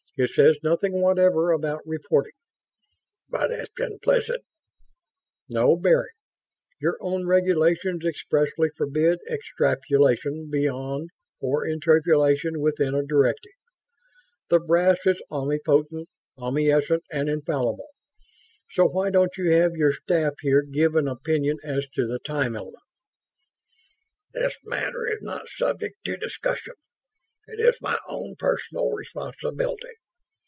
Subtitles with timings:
[0.17, 2.33] It says nothing whatever about reporting."
[3.29, 4.43] "But it's implicit...."
[5.49, 6.11] "No bearing.
[6.81, 13.53] Your own Regulations expressly forbid extrapolation beyond or interpolation within a directive.
[14.49, 17.87] The Brass is omnipotent, omniscient and infallible.
[18.71, 22.57] So why don't you have your staff here give an opinion as to the time
[22.57, 22.83] element?"
[24.33, 26.73] "This matter is not subject to discussion.
[27.47, 29.87] It is my own personal responsibility.